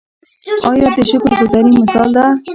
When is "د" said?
0.95-0.99